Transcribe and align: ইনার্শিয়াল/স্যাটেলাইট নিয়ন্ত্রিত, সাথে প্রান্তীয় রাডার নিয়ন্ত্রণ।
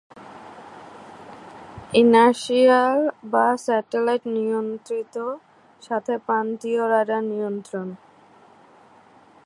ইনার্শিয়াল/স্যাটেলাইট 1.93 4.23
নিয়ন্ত্রিত, 4.35 5.15
সাথে 5.81 6.17
প্রান্তীয় 6.27 6.89
রাডার 6.89 7.23
নিয়ন্ত্রণ। 7.23 7.95